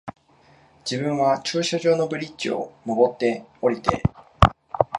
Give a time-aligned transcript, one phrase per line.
[0.83, 4.01] 自分は停車場のブリッジを、上って、降りて、